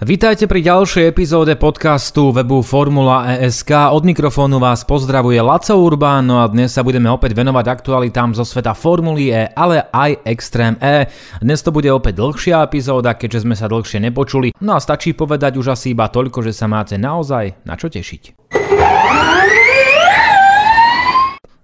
[0.00, 3.92] Vítajte pri ďalšej epizóde podcastu webu Formula ESK.
[3.92, 8.48] Od mikrofónu vás pozdravuje Laco Urbán, no a dnes sa budeme opäť venovať aktualitám zo
[8.48, 11.04] sveta Formuly E, ale aj Extreme E.
[11.44, 15.60] Dnes to bude opäť dlhšia epizóda, keďže sme sa dlhšie nepočuli, no a stačí povedať
[15.60, 18.56] už asi iba toľko, že sa máte naozaj na čo tešiť.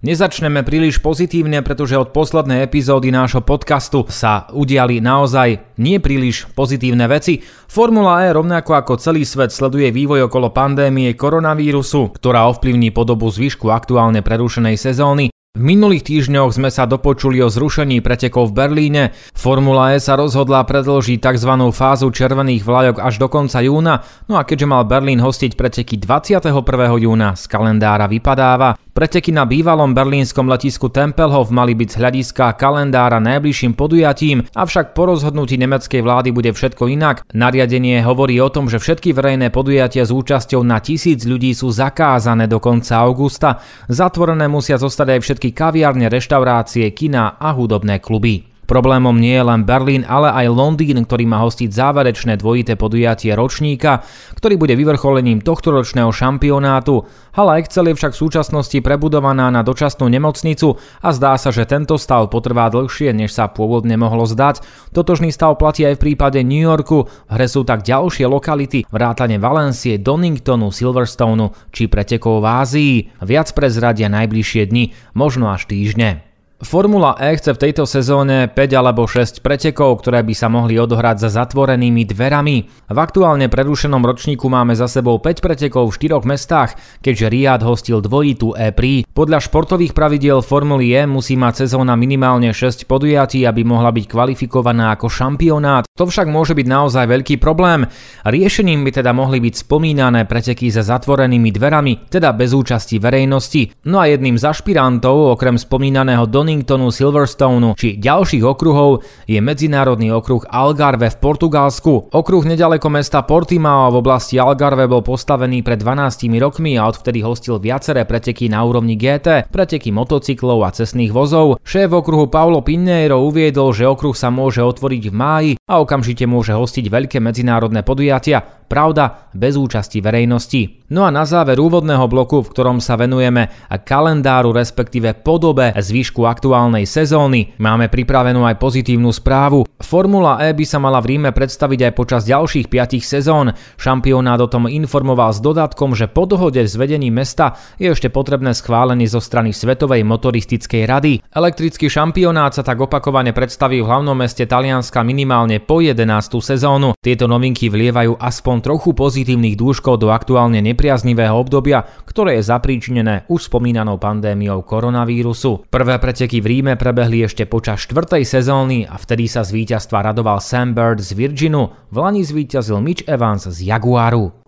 [0.07, 7.11] Nezačneme príliš pozitívne, pretože od poslednej epizódy nášho podcastu sa udiali naozaj nie príliš pozitívne
[7.11, 7.43] veci.
[7.67, 13.67] Formula E rovnako ako celý svet sleduje vývoj okolo pandémie koronavírusu, ktorá ovplyvní podobu zvyšku
[13.67, 15.27] aktuálne prerušenej sezóny.
[15.57, 19.03] V minulých týždňoch sme sa dopočuli o zrušení pretekov v Berlíne.
[19.33, 21.51] Formula E sa rozhodla predlžiť tzv.
[21.73, 26.53] fázu červených vlajok až do konca júna, no a keďže mal Berlín hostiť preteky 21.
[27.01, 28.77] júna, z kalendára vypadáva.
[28.97, 35.13] Preteky na bývalom berlínskom letisku Tempelhof mali byť z hľadiska kalendára najbližším podujatím, avšak po
[35.13, 37.21] rozhodnutí nemeckej vlády bude všetko inak.
[37.29, 42.49] Nariadenie hovorí o tom, že všetky verejné podujatia s účasťou na tisíc ľudí sú zakázané
[42.49, 43.61] do konca augusta.
[43.85, 48.56] Zatvorené musia zostať aj všetky kaviarne, reštaurácie, kina a hudobné kluby.
[48.67, 54.03] Problémom nie je len Berlín, ale aj Londýn, ktorý má hostiť záverečné dvojité podujatie ročníka,
[54.35, 57.07] ktorý bude vyvrcholením tohto ročného šampionátu.
[57.31, 61.95] Hala Excel je však v súčasnosti prebudovaná na dočasnú nemocnicu a zdá sa, že tento
[61.95, 64.59] stav potrvá dlhšie, než sa pôvodne mohlo zdať.
[64.91, 67.07] Totožný stav platí aj v prípade New Yorku.
[67.07, 72.95] V hre sú tak ďalšie lokality, vrátane Valencie, Doningtonu, Silverstoneu či pretekov v Ázii.
[73.23, 76.26] Viac prezradia najbližšie dni, možno až týždne.
[76.57, 81.21] Formula E chce v tejto sezóne 5 alebo 6 pretekov, ktoré by sa mohli odohrať
[81.21, 82.65] za zatvorenými dverami.
[82.89, 86.73] V aktuálne prerušenom ročníku máme za sebou 5 pretekov v 4 mestách,
[87.05, 89.05] keďže Riad hostil dvojitú E-Prix.
[89.05, 94.97] Podľa športových pravidiel Formuly E musí mať sezóna minimálne 6 podujatí, aby mohla byť kvalifikovaná
[94.97, 95.85] ako šampionát.
[95.93, 97.85] To však môže byť naozaj veľký problém.
[98.25, 103.85] Riešením by teda mohli byť spomínané preteky za zatvorenými dverami, teda bez účasti verejnosti.
[103.85, 110.15] No a jedným z ašpirantov, okrem spomínaného Don Doningtonu, Silverstoneu či ďalších okruhov je medzinárodný
[110.15, 112.15] okruh Algarve v Portugalsku.
[112.15, 117.59] Okruh nedaleko mesta Portimao v oblasti Algarve bol postavený pred 12 rokmi a odvtedy hostil
[117.59, 121.59] viaceré preteky na úrovni GT, preteky motocyklov a cestných vozov.
[121.67, 126.55] Šéf okruhu Paulo Pinheiro uviedol, že okruh sa môže otvoriť v máji a okamžite môže
[126.55, 130.83] hostiť veľké medzinárodné podujatia, Pravda, bez účasti verejnosti.
[130.87, 136.87] No a na záver úvodného bloku, v ktorom sa venujeme kalendáru respektíve podobe zvyšku aktuálnej
[136.87, 139.67] sezóny, máme pripravenú aj pozitívnu správu.
[139.83, 143.51] Formula E by sa mala v Ríme predstaviť aj počas ďalších 5 sezón.
[143.75, 148.55] Šampionát o tom informoval s dodatkom, že po dohode s vedením mesta je ešte potrebné
[148.55, 151.19] schválenie zo strany Svetovej motoristickej rady.
[151.35, 156.03] Elektrický šampionát sa tak opakovane predstaví v hlavnom meste Talianska minimálne po 11.
[156.39, 156.95] sezónu.
[156.99, 163.29] Tieto novinky vlievajú aspoň aspoň trochu pozitívnych dôškov do aktuálne nepriaznivého obdobia, ktoré je zapríčinené
[163.29, 165.69] už spomínanou pandémiou koronavírusu.
[165.69, 170.41] Prvé preteky v Ríme prebehli ešte počas štvrtej sezóny a vtedy sa z víťazstva radoval
[170.41, 174.46] Sam Bird z Virginu, v Lani zvíťazil Mitch Evans z Jaguaru.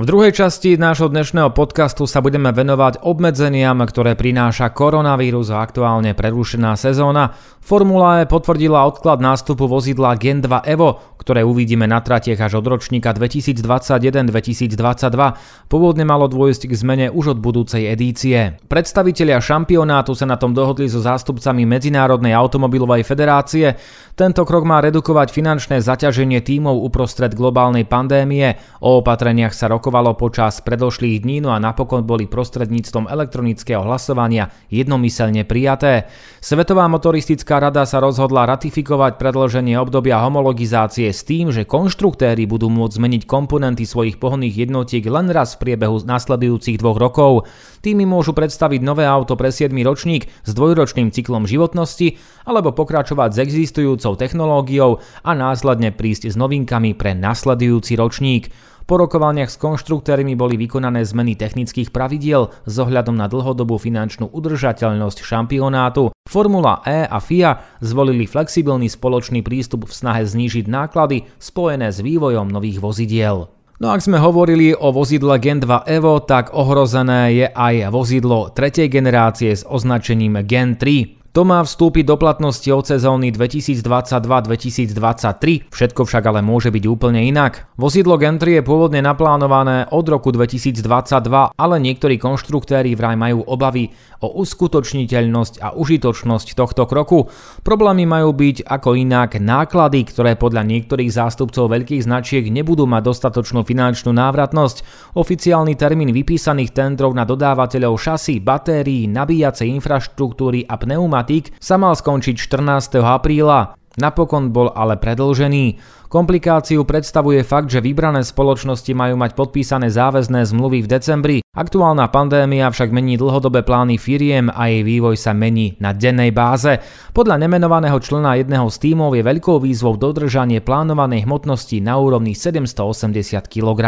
[0.00, 6.16] V druhej časti nášho dnešného podcastu sa budeme venovať obmedzeniam, ktoré prináša koronavírus a aktuálne
[6.16, 7.36] prerušená sezóna.
[7.60, 12.66] Formula E potvrdila odklad nástupu vozidla Gen 2 Evo, ktoré uvidíme na tratiech až od
[12.72, 15.68] ročníka 2021-2022.
[15.68, 18.56] Pôvodne malo dôjsť k zmene už od budúcej edície.
[18.72, 23.76] Predstavitelia šampionátu sa na tom dohodli so zástupcami Medzinárodnej automobilovej federácie.
[24.16, 28.56] Tento krok má redukovať finančné zaťaženie tímov uprostred globálnej pandémie.
[28.80, 34.46] O opatreniach sa roko rokovalo počas predošlých dní, no a napokon boli prostredníctvom elektronického hlasovania
[34.70, 36.06] jednomyselne prijaté.
[36.38, 43.02] Svetová motoristická rada sa rozhodla ratifikovať predloženie obdobia homologizácie s tým, že konštruktéry budú môcť
[43.02, 47.50] zmeniť komponenty svojich pohonných jednotiek len raz v priebehu nasledujúcich dvoch rokov.
[47.82, 52.14] Tými môžu predstaviť nové auto pre 7 ročník s dvojročným cyklom životnosti
[52.46, 58.54] alebo pokračovať s existujúcou technológiou a následne prísť s novinkami pre nasledujúci ročník.
[58.90, 65.22] Po rokovaniach s konštruktérmi boli vykonané zmeny technických pravidiel s ohľadom na dlhodobú finančnú udržateľnosť
[65.22, 66.10] šampionátu.
[66.26, 72.50] Formula E a FIA zvolili flexibilný spoločný prístup v snahe znížiť náklady spojené s vývojom
[72.50, 73.46] nových vozidiel.
[73.78, 78.90] No ak sme hovorili o vozidle Gen 2 Evo, tak ohrozené je aj vozidlo tretej
[78.90, 81.19] generácie s označením Gen 3.
[81.30, 87.70] To má vstúpiť do platnosti od sezóny 2022-2023, všetko však ale môže byť úplne inak.
[87.78, 93.94] Vozidlo Gentry je pôvodne naplánované od roku 2022, ale niektorí konštruktéri vraj majú obavy
[94.26, 97.30] o uskutočniteľnosť a užitočnosť tohto kroku.
[97.62, 103.62] Problémy majú byť ako inak náklady, ktoré podľa niektorých zástupcov veľkých značiek nebudú mať dostatočnú
[103.62, 104.82] finančnú návratnosť.
[105.14, 111.92] Oficiálny termín vypísaných tendrov na dodávateľov šasy, batérií, nabíjacej infraštruktúry a pneumatik pneumatík sa mal
[111.92, 113.04] skončiť 14.
[113.04, 113.76] apríla.
[114.00, 115.76] Napokon bol ale predlžený.
[116.10, 121.36] Komplikáciu predstavuje fakt, že vybrané spoločnosti majú mať podpísané záväzné zmluvy v decembri.
[121.54, 126.78] Aktuálna pandémia však mení dlhodobé plány firiem a jej vývoj sa mení na dennej báze.
[127.14, 133.46] Podľa nemenovaného člena jedného z tímov je veľkou výzvou dodržanie plánovanej hmotnosti na úrovni 780
[133.50, 133.82] kg.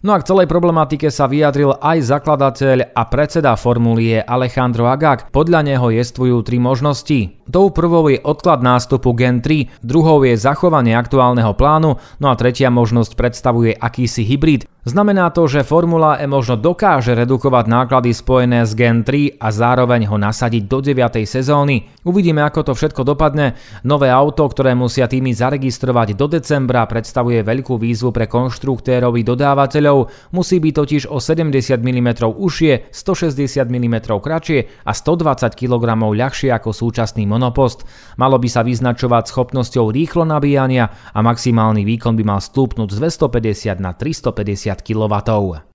[0.00, 5.28] No a k celej problematike sa vyjadril aj zakladateľ a predseda formulie Alejandro Agag.
[5.28, 7.36] Podľa neho jestvujú tri možnosti.
[7.44, 12.72] Tou prvou je odklad nástupu Gen 3, druhou je zachovanie aktuálneho plánu, no a tretia
[12.72, 14.64] možnosť predstavuje akýsi hybrid.
[14.80, 20.08] Znamená to, že Formula E možno dokáže redukovať náklady spojené s Gen 3 a zároveň
[20.08, 21.20] ho nasadiť do 9.
[21.28, 21.84] sezóny.
[22.08, 23.60] Uvidíme, ako to všetko dopadne.
[23.84, 30.32] Nové auto, ktoré musia týmy zaregistrovať do decembra, predstavuje veľkú výzvu pre konštruktérov i dodávateľov.
[30.32, 32.08] Musí byť totiž o 70 mm
[32.40, 37.84] užšie, 160 mm kratšie a 120 kg ľahšie ako súčasný monopost.
[38.16, 43.76] Malo by sa vyznačovať schopnosťou rýchlo nabíjania a maximálny výkon by mal stúpnuť z 250
[43.76, 45.66] na 350 kW.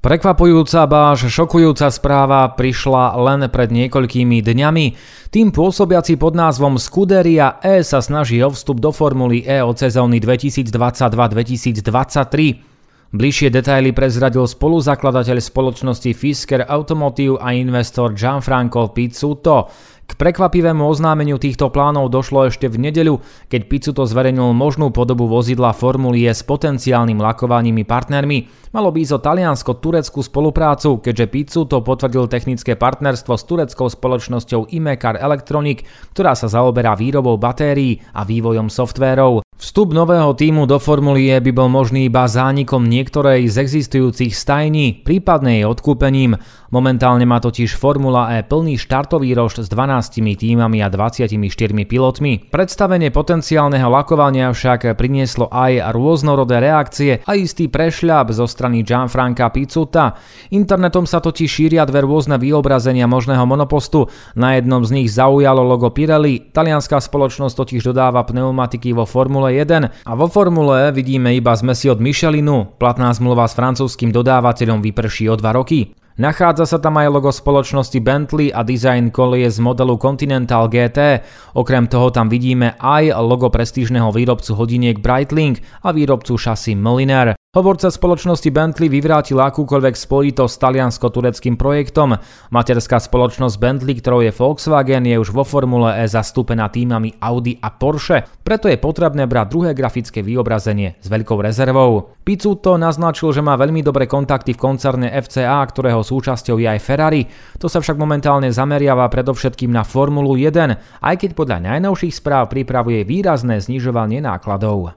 [0.00, 4.96] Prekvapujúca, báž šokujúca správa prišla len pred niekoľkými dňami.
[5.28, 10.16] Tým pôsobiaci pod názvom Scuderia E sa snaží o vstup do Formuly E od sezóny
[10.24, 13.12] 2022-2023.
[13.12, 19.68] Bližšie detaily prezradil spoluzakladateľ spoločnosti Fisker Automotive a investor Gianfranco Pizzuto.
[20.10, 25.70] K prekvapivému oznámeniu týchto plánov došlo ešte v nedeľu, keď Pizzuto zverejnil možnú podobu vozidla
[25.70, 28.50] Formulie s potenciálnym lakovanými partnermi.
[28.74, 35.14] Malo by ísť o taliansko-tureckú spoluprácu, keďže Pizzuto potvrdil technické partnerstvo s tureckou spoločnosťou Imecar
[35.14, 39.46] Electronic, ktorá sa zaoberá výrobou batérií a vývojom softvérov.
[39.60, 45.60] Vstup nového týmu do Formulie by bol možný iba zánikom niektorej z existujúcich stajní, prípadne
[45.60, 46.40] jej odkúpením.
[46.72, 51.36] Momentálne má totiž Formula E plný štartový rošt s 12 týmami a 24
[51.84, 52.48] pilotmi.
[52.48, 60.16] Predstavenie potenciálneho lakovania však prinieslo aj rôznorodé reakcie a istý prešľap zo strany Gianfranca Pizzuta.
[60.56, 64.08] Internetom sa totiž šíria dve rôzne vyobrazenia možného monopostu.
[64.40, 70.06] Na jednom z nich zaujalo logo Pirelli, talianská spoločnosť totiž dodáva pneumatiky vo Formule 1
[70.06, 72.76] a vo Formule vidíme iba zmesi od Michelinu.
[72.78, 75.90] Platná zmluva s francúzským dodávateľom vyprší o 2 roky.
[76.20, 81.24] Nachádza sa tam aj logo spoločnosti Bentley a design kolie z modelu Continental GT.
[81.56, 87.39] Okrem toho tam vidíme aj logo prestížneho výrobcu hodiniek Breitling a výrobcu šasy Mulliner.
[87.50, 92.14] Hovorca spoločnosti Bentley vyvrátil akúkoľvek spojitosť s taliansko-tureckým projektom.
[92.54, 97.74] Materská spoločnosť Bentley, ktorou je Volkswagen, je už vo Formule E zastúpená týmami Audi a
[97.74, 102.14] Porsche, preto je potrebné brať druhé grafické vyobrazenie s veľkou rezervou.
[102.22, 107.26] Pizzuto naznačil, že má veľmi dobré kontakty v koncerne FCA, ktorého súčasťou je aj Ferrari.
[107.58, 113.02] To sa však momentálne zameriava predovšetkým na Formulu 1, aj keď podľa najnovších správ pripravuje
[113.02, 114.94] výrazné znižovanie nákladov.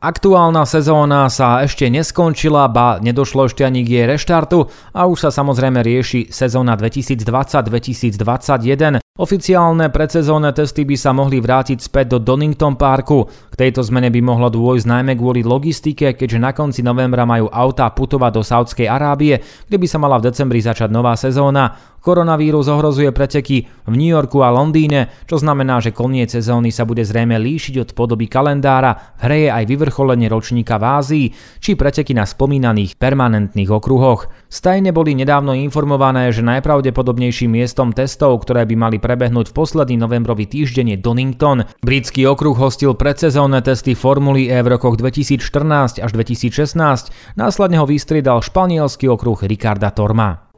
[0.00, 4.64] Aktuálna sezóna sa ešte neskončila, ba nedošlo ešte ani k jej reštartu
[4.96, 9.04] a už sa samozrejme rieši sezóna 2020-2021.
[9.20, 13.28] Oficiálne predsezónne testy by sa mohli vrátiť späť do Donington Parku.
[13.28, 17.92] K tejto zmene by mohlo dôjsť najmä kvôli logistike, keďže na konci novembra majú autá
[17.92, 21.76] putovať do Saudskej Arábie, kde by sa mala v decembri začať nová sezóna.
[22.00, 27.04] Koronavírus ohrozuje preteky v New Yorku a Londýne, čo znamená, že koniec sezóny sa bude
[27.04, 31.26] zrejme líšiť od podoby kalendára, v aj vyvrcholenie ročníka v Ázii,
[31.60, 34.32] či preteky na spomínaných permanentných okruhoch.
[34.48, 40.46] Stajne boli nedávno informované, že najpravdepodobnejším miestom testov, ktoré by mali prebehnúť v posledný novembrový
[40.46, 41.66] týždeň je Donington.
[41.82, 48.38] Britský okruh hostil predsezónne testy Formuly E v rokoch 2014 až 2016, následne ho vystriedal
[48.38, 50.49] španielský okruh Ricarda Torma.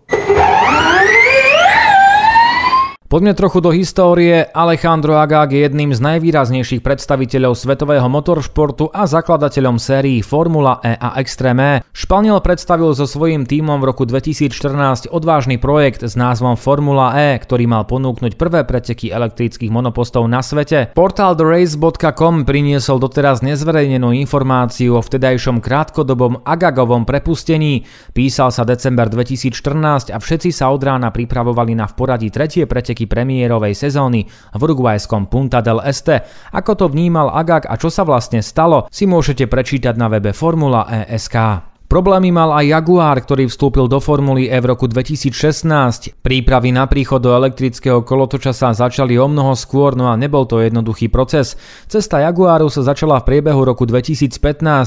[3.12, 4.40] Poďme trochu do histórie.
[4.57, 11.21] Alejandro Agag je jedným z najvýraznejších predstaviteľov svetového motoršportu a zakladateľom sérií Formula E a
[11.21, 11.85] Extreme.
[11.92, 17.69] Španiel predstavil so svojím tímom v roku 2014 odvážny projekt s názvom Formula E, ktorý
[17.69, 20.97] mal ponúknuť prvé preteky elektrických monopostov na svete.
[20.97, 27.85] Portál TheRace.com priniesol doteraz nezverejnenú informáciu o vtedajšom krátkodobom Agagovom prepustení.
[28.16, 33.02] Písal sa december 2014 a všetci sa od rána pripravovali na v poradí tretie preteky
[33.03, 36.23] preteky premiérovej sezóny v uruguajskom Punta del Este.
[36.55, 40.87] Ako to vnímal Agag a čo sa vlastne stalo, si môžete prečítať na webe Formula
[40.87, 41.72] ESK.
[41.93, 46.25] Problémy mal aj Jaguar, ktorý vstúpil do Formuly E v roku 2016.
[46.25, 50.65] Prípravy na príchod do elektrického kolotoča sa začali o mnoho skôr, no a nebol to
[50.65, 51.53] jednoduchý proces.
[51.93, 54.41] Cesta Jaguaru sa začala v priebehu roku 2015,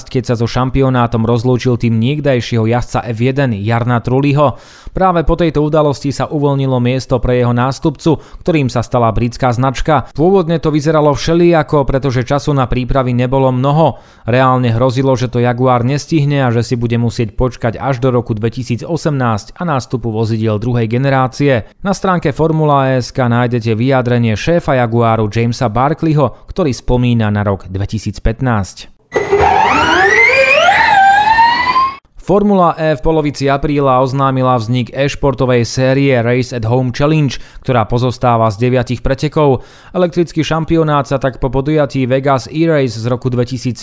[0.10, 4.58] keď sa so šampionátom rozlúčil tým niekdajšieho jazdca F1 Jarna Truliho.
[4.90, 10.10] Práve po tejto udalosti sa uvoľnilo miesto pre jeho nástupcu, ktorým sa stala britská značka.
[10.18, 14.02] Pôvodne to vyzeralo všelijako, pretože času na prípravy nebolo mnoho.
[14.26, 18.08] Reálne hrozilo, že to Jaguar nestihne a že si bude bude musieť počkať až do
[18.16, 18.88] roku 2018
[19.52, 21.68] a nástupu vozidiel druhej generácie.
[21.84, 28.95] Na stránke Formula ESK nájdete vyjadrenie šéfa Jaguaru Jamesa Barkleyho, ktorý spomína na rok 2015.
[32.26, 38.50] Formula E v polovici apríla oznámila vznik e-športovej série Race at Home Challenge, ktorá pozostáva
[38.50, 39.62] z deviatich pretekov.
[39.94, 43.78] Elektrický šampionát sa tak po podujatí Vegas E-Race z roku 2017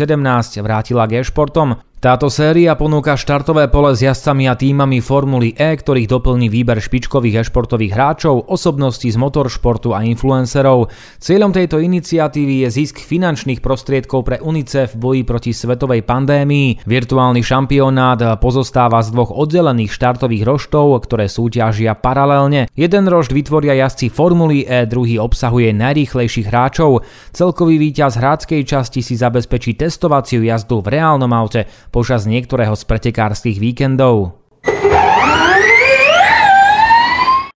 [0.58, 1.78] vrátila k e-športom.
[2.02, 7.46] Táto séria ponúka štartové pole s jazdcami a týmami Formuly E, ktorých doplní výber špičkových
[7.46, 10.90] e-športových hráčov, osobností z motoršportu a influencerov.
[11.22, 16.82] Cieľom tejto iniciatívy je zisk finančných prostriedkov pre UNICEF v boji proti svetovej pandémii.
[16.82, 22.68] Virtuálny šampionát pozostáva z dvoch oddelených štartových roštov, ktoré súťažia paralelne.
[22.76, 27.06] Jeden rošt vytvoria jazdci Formuly E, druhý obsahuje najrýchlejších hráčov.
[27.32, 33.56] Celkový víťaz hráckej časti si zabezpečí testovaciu jazdu v reálnom aute počas niektorého z pretekárskych
[33.62, 34.41] víkendov.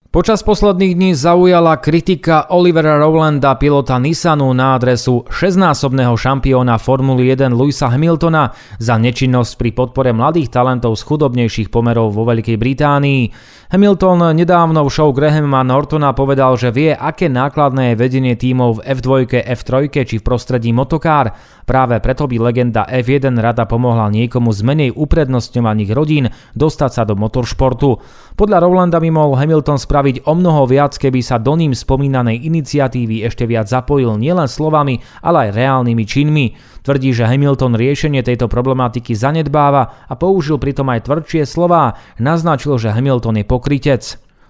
[0.07, 7.51] Počas posledných dní zaujala kritika Olivera Rowlanda, pilota Nissanu na adresu 6-násobného šampióna Formuly 1
[7.51, 13.21] Louisa Hamiltona za nečinnosť pri podpore mladých talentov z chudobnejších pomerov vo Veľkej Británii.
[13.67, 18.95] Hamilton nedávno v show Grahama Nortona povedal, že vie, aké nákladné je vedenie tímov v
[18.95, 21.35] F2, F3 či v prostredí motokár.
[21.67, 27.19] Práve preto by legenda F1 rada pomohla niekomu z menej uprednostňovaných rodín dostať sa do
[27.19, 27.99] motoršportu.
[28.39, 29.96] Podľa Rowlanda by mohol Hamilton spraviť
[30.27, 35.49] o mnoho viac, keby sa do ním spomínanej iniciatívy ešte viac zapojil nielen slovami, ale
[35.49, 36.45] aj reálnymi činmi.
[36.83, 41.95] Tvrdí, že Hamilton riešenie tejto problematiky zanedbáva a použil pritom aj tvrdšie slová.
[42.19, 44.03] Naznačil, že Hamilton je pokrytec.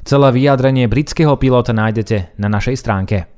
[0.08, 3.37] Celé vyjadrenie britského pilota nájdete na našej stránke.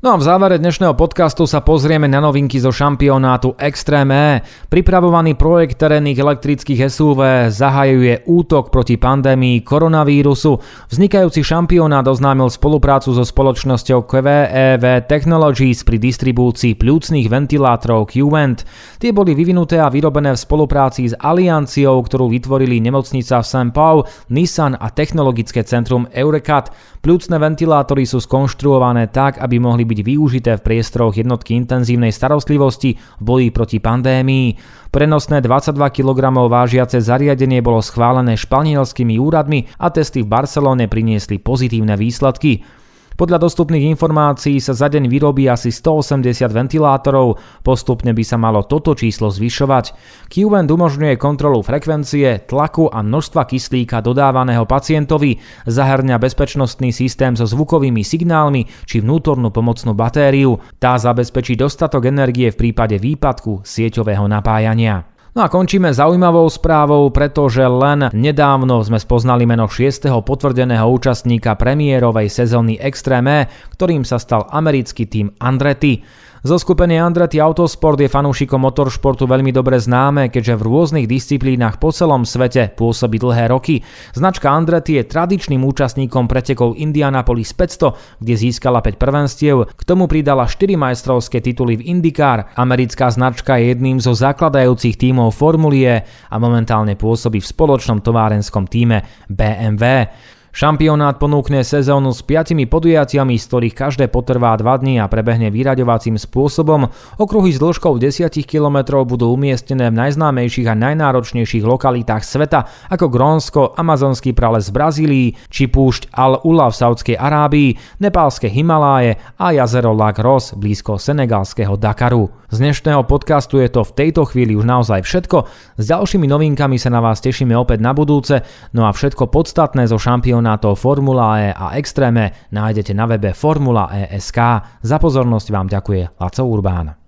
[0.00, 4.40] No a v závere dnešného podcastu sa pozrieme na novinky zo šampionátu Extreme.
[4.72, 10.56] Pripravovaný projekt terénnych elektrických SUV zahajuje útok proti pandémii koronavírusu.
[10.88, 18.64] Vznikajúci šampionát oznámil spoluprácu so spoločnosťou QVEV Technologies pri distribúcii pľúcnych ventilátorov Qvent.
[18.96, 23.70] Tie boli vyvinuté a vyrobené v spolupráci s alianciou, ktorú vytvorili nemocnica v St.
[23.76, 26.72] Paul, Nissan a technologické centrum Eurecat.
[27.04, 33.22] Pľúcne ventilátory sú skonštruované tak, aby mohli byť využité v priestoroch jednotky intenzívnej starostlivosti v
[33.22, 34.54] boji proti pandémii.
[34.94, 41.98] Prenosné 22 kg vážiace zariadenie bolo schválené španielskými úradmi a testy v Barcelone priniesli pozitívne
[41.98, 42.79] výsledky.
[43.20, 48.96] Podľa dostupných informácií sa za deň vyrobí asi 180 ventilátorov, postupne by sa malo toto
[48.96, 49.92] číslo zvyšovať.
[50.32, 55.36] QVent umožňuje kontrolu frekvencie, tlaku a množstva kyslíka dodávaného pacientovi,
[55.68, 60.56] zahrňa bezpečnostný systém so zvukovými signálmi či vnútornú pomocnú batériu.
[60.80, 65.19] Tá zabezpečí dostatok energie v prípade výpadku sieťového napájania.
[65.30, 70.10] No a končíme zaujímavou správou, pretože len nedávno sme spoznali meno 6.
[70.26, 76.02] potvrdeného účastníka premiérovej sezóny Extreme, ktorým sa stal americký tým Andretti.
[76.40, 81.92] Zo skupenie Andretti Autosport je fanúšikom motoršportu veľmi dobre známe, keďže v rôznych disciplínach po
[81.92, 83.84] celom svete pôsobí dlhé roky.
[84.16, 90.48] Značka Andretti je tradičným účastníkom pretekov Indianapolis 500, kde získala 5 prvenstiev, k tomu pridala
[90.48, 92.56] 4 majstrovské tituly v IndyCar.
[92.56, 99.28] Americká značka je jedným zo zakladajúcich tímov Formulie a momentálne pôsobí v spoločnom továrenskom týme
[99.28, 100.08] BMW.
[100.50, 106.18] Šampionát ponúkne sezónu s piatimi podujatiami, z ktorých každé potrvá 2 dní a prebehne vyraďovacím
[106.18, 106.90] spôsobom.
[107.22, 113.78] Okruhy s dĺžkou 10 km budú umiestnené v najznámejších a najnáročnejších lokalitách sveta ako Grónsko,
[113.78, 120.18] amazonský prales v Brazílii či púšť Al-Ula v Saudskej Arábii, nepálske Himaláje a jazero Lac
[120.18, 122.26] Ros blízko senegalského Dakaru.
[122.50, 125.46] Z dnešného podcastu je to v tejto chvíli už naozaj všetko.
[125.78, 128.42] S ďalšími novinkami sa na vás tešíme opäť na budúce,
[128.74, 133.92] no a všetko podstatné zo šampióna šampionátov Formula E a Extréme nájdete na webe Formula
[133.92, 134.38] ESK.
[134.80, 136.99] Za pozornosť vám ďakuje Laco Urbán.